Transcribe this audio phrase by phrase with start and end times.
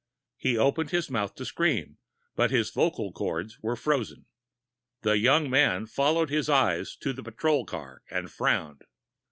[0.37, 1.99] He opened his mouth to scream,
[2.35, 4.25] but his vocal cords were frozen.
[5.03, 8.81] The young man followed his eyes to the patrol car, and frowned.